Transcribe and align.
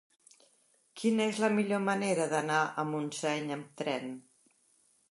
Quina 1.01 1.27
és 1.33 1.41
la 1.43 1.49
millor 1.57 1.83
manera 1.89 2.27
d'anar 2.33 2.63
a 2.65 2.87
Montseny 2.95 3.55
amb 3.59 3.71
tren? 3.85 4.15